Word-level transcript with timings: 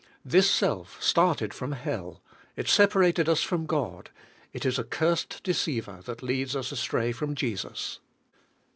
This 0.25 0.49
self 0.49 0.97
started 0.99 1.53
from 1.53 1.73
hell, 1.73 2.23
it 2.55 2.65
sepa 2.65 2.95
rated 2.95 3.29
us 3.29 3.43
from 3.43 3.67
God, 3.67 4.09
it 4.51 4.65
is 4.65 4.79
a 4.79 4.83
cursed 4.83 5.43
deceiver 5.43 5.99
that 6.05 6.23
leads 6.23 6.55
us 6.55 6.71
astray 6.71 7.11
from 7.11 7.35
Jesus. 7.35 7.99